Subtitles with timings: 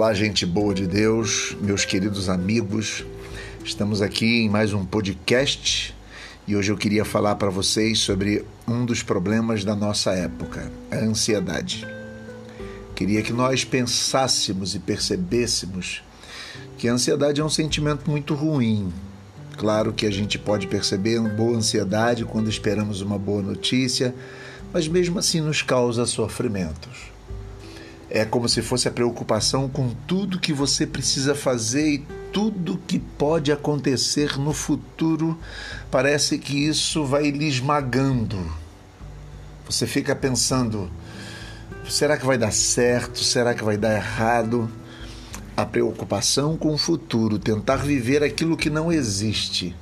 [0.00, 3.04] Olá, gente boa de Deus, meus queridos amigos.
[3.62, 5.94] Estamos aqui em mais um podcast
[6.48, 10.96] e hoje eu queria falar para vocês sobre um dos problemas da nossa época, a
[10.96, 11.86] ansiedade.
[12.96, 16.02] Queria que nós pensássemos e percebêssemos
[16.78, 18.90] que a ansiedade é um sentimento muito ruim.
[19.58, 24.14] Claro que a gente pode perceber uma boa ansiedade quando esperamos uma boa notícia,
[24.72, 27.19] mas mesmo assim nos causa sofrimentos.
[28.10, 32.98] É como se fosse a preocupação com tudo que você precisa fazer e tudo que
[32.98, 35.38] pode acontecer no futuro.
[35.92, 38.52] Parece que isso vai lhe esmagando.
[39.64, 40.90] Você fica pensando:
[41.88, 43.22] será que vai dar certo?
[43.22, 44.68] Será que vai dar errado?
[45.56, 49.76] A preocupação com o futuro, tentar viver aquilo que não existe,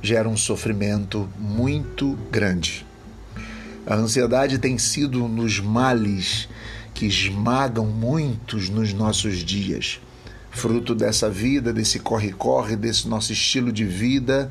[0.00, 2.86] gera um sofrimento muito grande.
[3.86, 6.48] A ansiedade tem sido nos males
[6.94, 10.00] que esmagam muitos nos nossos dias.
[10.50, 14.48] Fruto dessa vida, desse corre-corre, desse nosso estilo de vida,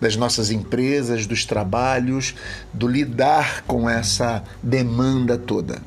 [0.00, 2.34] das nossas empresas, dos trabalhos,
[2.72, 5.80] do lidar com essa demanda toda.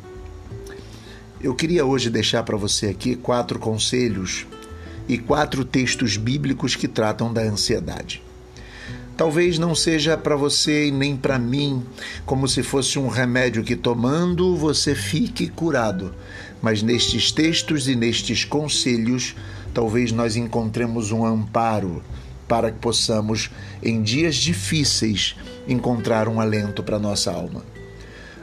[1.42, 4.48] Eu queria hoje deixar para você aqui quatro conselhos
[5.08, 8.24] e quatro textos bíblicos que tratam da ansiedade.
[9.18, 11.84] Talvez não seja para você e nem para mim
[12.24, 16.14] como se fosse um remédio que tomando você fique curado,
[16.62, 19.36] mas nestes textos e nestes conselhos,
[19.74, 22.04] talvez nós encontremos um amparo
[22.48, 23.50] para que possamos,
[23.82, 25.36] em dias difíceis,
[25.68, 27.66] encontrar um alento para nossa alma.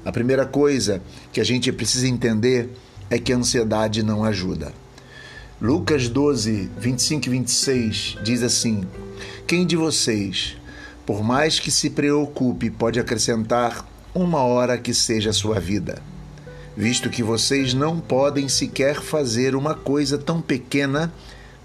[0.05, 1.00] A primeira coisa
[1.33, 2.69] que a gente precisa entender
[3.09, 4.72] é que a ansiedade não ajuda.
[5.62, 8.84] Lucas 12, 25 e 26 diz assim:
[9.47, 10.56] Quem de vocês,
[11.06, 16.00] por mais que se preocupe, pode acrescentar uma hora que seja a sua vida,
[16.77, 21.12] visto que vocês não podem sequer fazer uma coisa tão pequena,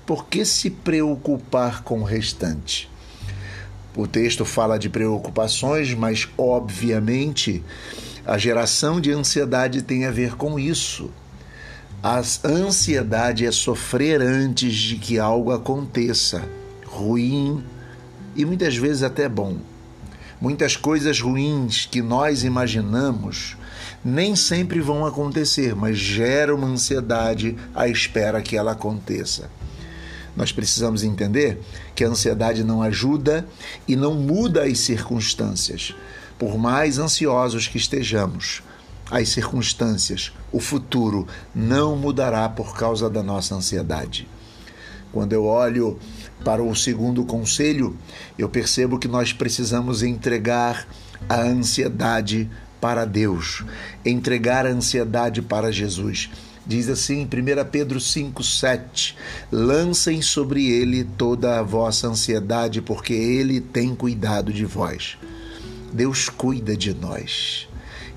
[0.05, 2.89] por que se preocupar com o restante?
[3.95, 7.63] O texto fala de preocupações, mas obviamente
[8.25, 11.11] a geração de ansiedade tem a ver com isso.
[12.01, 16.47] A ansiedade é sofrer antes de que algo aconteça,
[16.85, 17.63] ruim,
[18.35, 19.57] e muitas vezes até bom.
[20.41, 23.57] Muitas coisas ruins que nós imaginamos
[24.03, 29.49] nem sempre vão acontecer, mas gera uma ansiedade à espera que ela aconteça.
[30.35, 31.59] Nós precisamos entender
[31.93, 33.45] que a ansiedade não ajuda
[33.87, 35.93] e não muda as circunstâncias.
[36.37, 38.63] Por mais ansiosos que estejamos,
[39.11, 44.27] as circunstâncias, o futuro não mudará por causa da nossa ansiedade.
[45.11, 45.99] Quando eu olho
[46.43, 47.97] para o segundo conselho,
[48.37, 50.87] eu percebo que nós precisamos entregar
[51.27, 52.49] a ansiedade
[52.79, 53.63] para Deus,
[54.05, 56.29] entregar a ansiedade para Jesus.
[56.65, 57.27] Diz assim, 1
[57.71, 59.15] Pedro 5,7:
[59.51, 65.17] Lancem sobre ele toda a vossa ansiedade, porque ele tem cuidado de vós.
[65.91, 67.67] Deus cuida de nós.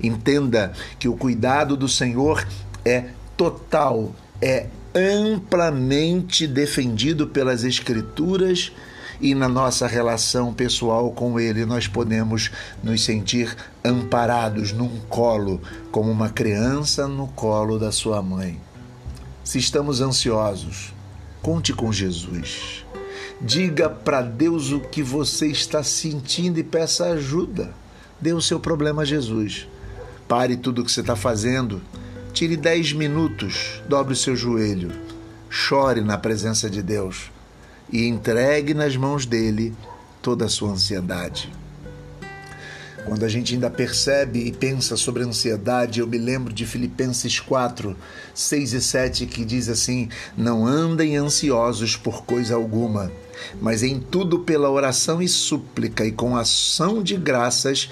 [0.01, 2.45] Entenda que o cuidado do Senhor
[2.85, 3.05] é
[3.35, 8.71] total, é amplamente defendido pelas Escrituras
[9.19, 12.51] e na nossa relação pessoal com Ele nós podemos
[12.83, 15.61] nos sentir amparados num colo,
[15.91, 18.59] como uma criança no colo da sua mãe.
[19.43, 20.93] Se estamos ansiosos,
[21.41, 22.85] conte com Jesus.
[23.41, 27.73] Diga para Deus o que você está sentindo e peça ajuda.
[28.21, 29.67] Dê o seu problema a Jesus.
[30.27, 31.81] Pare tudo o que você está fazendo
[32.33, 34.91] Tire dez minutos, dobre o seu joelho,
[35.51, 37.31] chore na presença de Deus
[37.91, 39.71] e entregue nas mãos dele
[40.19, 41.51] toda a sua ansiedade.
[43.05, 47.95] Quando a gente ainda percebe e pensa sobre ansiedade, eu me lembro de Filipenses 4,
[48.33, 53.11] 6 e 7, que diz assim: Não andem ansiosos por coisa alguma,
[53.61, 57.91] mas em tudo pela oração e súplica e com ação de graças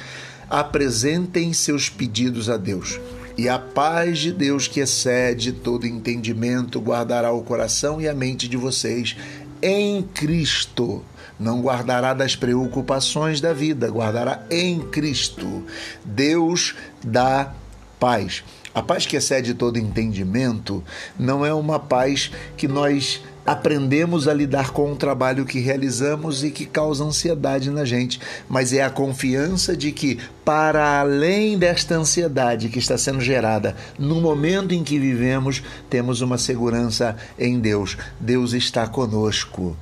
[0.49, 2.99] apresentem seus pedidos a Deus.
[3.37, 8.47] E a paz de Deus, que excede todo entendimento, guardará o coração e a mente
[8.47, 9.15] de vocês
[9.61, 11.03] em Cristo.
[11.39, 15.63] Não guardará das preocupações da vida, guardará em Cristo.
[16.05, 17.53] Deus dá
[17.99, 18.43] paz.
[18.73, 20.83] A paz que excede todo entendimento
[21.19, 26.51] não é uma paz que nós aprendemos a lidar com o trabalho que realizamos e
[26.51, 32.69] que causa ansiedade na gente, mas é a confiança de que, para além desta ansiedade
[32.69, 37.97] que está sendo gerada no momento em que vivemos, temos uma segurança em Deus.
[38.19, 39.75] Deus está conosco.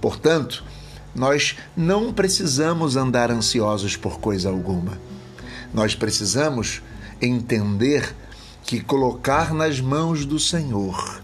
[0.00, 0.64] Portanto,
[1.14, 4.98] nós não precisamos andar ansiosos por coisa alguma.
[5.74, 6.82] Nós precisamos
[7.20, 8.14] entender
[8.64, 11.20] que colocar nas mãos do Senhor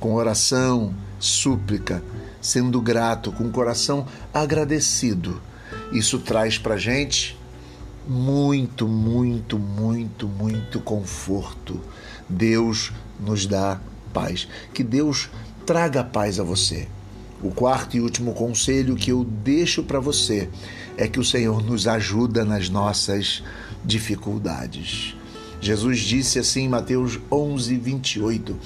[0.00, 2.02] com oração, súplica,
[2.40, 5.40] sendo grato, com o coração agradecido.
[5.92, 7.38] Isso traz para gente
[8.08, 11.80] muito, muito, muito, muito conforto.
[12.28, 13.80] Deus nos dá
[14.12, 14.48] paz.
[14.72, 15.28] Que Deus
[15.66, 16.88] traga paz a você.
[17.42, 20.48] O quarto e último conselho que eu deixo para você
[20.96, 23.42] é que o Senhor nos ajuda nas nossas
[23.84, 25.14] dificuldades.
[25.60, 28.56] Jesus disse assim em Mateus 11, 28: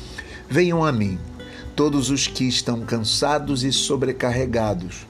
[0.49, 1.19] Venham a mim,
[1.75, 5.06] todos os que estão cansados e sobrecarregados,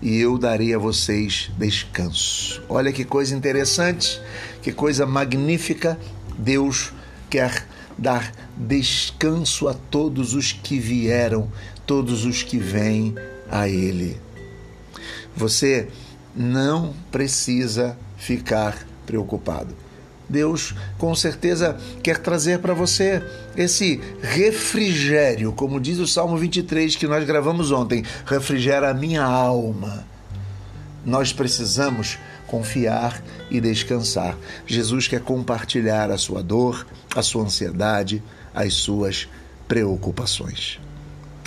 [0.00, 2.62] e eu darei a vocês descanso.
[2.68, 4.20] Olha que coisa interessante,
[4.62, 5.98] que coisa magnífica.
[6.38, 6.92] Deus
[7.28, 11.50] quer dar descanso a todos os que vieram,
[11.84, 13.14] todos os que vêm
[13.50, 14.16] a Ele.
[15.34, 15.88] Você
[16.34, 19.87] não precisa ficar preocupado.
[20.28, 23.22] Deus com certeza quer trazer para você
[23.56, 30.04] esse refrigério, como diz o Salmo 23 que nós gravamos ontem: refrigera a minha alma.
[31.04, 34.36] Nós precisamos confiar e descansar.
[34.66, 38.22] Jesus quer compartilhar a sua dor, a sua ansiedade,
[38.54, 39.28] as suas
[39.66, 40.80] preocupações.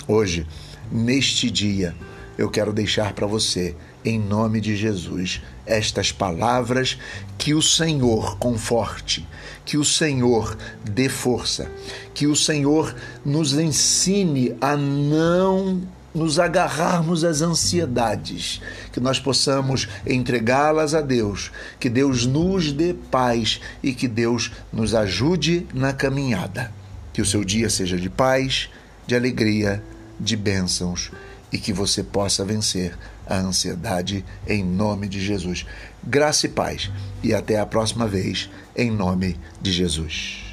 [0.08, 0.46] Hoje,
[0.90, 1.94] neste dia,
[2.38, 6.98] eu quero deixar para você em nome de Jesus estas palavras
[7.38, 9.26] que o Senhor conforte,
[9.64, 11.70] que o Senhor dê força,
[12.14, 12.94] que o Senhor
[13.24, 15.80] nos ensine a não
[16.14, 18.60] nos agarrarmos às ansiedades,
[18.92, 21.50] que nós possamos entregá-las a Deus,
[21.80, 26.70] que Deus nos dê paz e que Deus nos ajude na caminhada.
[27.12, 28.68] Que o seu dia seja de paz,
[29.06, 29.82] de alegria,
[30.20, 31.10] de bênçãos
[31.52, 32.96] e que você possa vencer
[33.26, 35.66] a ansiedade em nome de Jesus.
[36.02, 36.90] Graça e paz
[37.22, 40.51] e até a próxima vez em nome de Jesus.